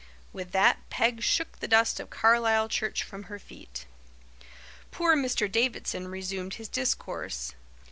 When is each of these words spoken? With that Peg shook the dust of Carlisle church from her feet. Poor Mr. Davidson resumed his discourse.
With 0.33 0.51
that 0.53 0.79
Peg 0.89 1.21
shook 1.21 1.59
the 1.59 1.67
dust 1.67 1.99
of 1.99 2.09
Carlisle 2.09 2.69
church 2.69 3.03
from 3.03 3.25
her 3.29 3.37
feet. 3.37 3.85
Poor 4.89 5.15
Mr. 5.15 5.45
Davidson 5.47 6.07
resumed 6.07 6.55
his 6.55 6.67
discourse. 6.67 7.53